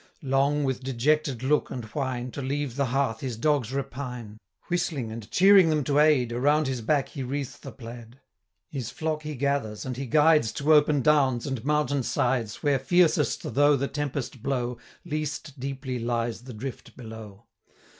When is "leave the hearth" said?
2.41-3.19